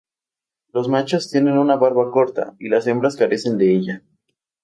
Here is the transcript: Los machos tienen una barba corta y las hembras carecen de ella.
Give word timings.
Los 0.73 0.89
machos 0.89 1.29
tienen 1.29 1.59
una 1.59 1.75
barba 1.75 2.09
corta 2.09 2.55
y 2.57 2.69
las 2.69 2.87
hembras 2.87 3.15
carecen 3.15 3.59
de 3.59 3.71
ella. 3.71 4.03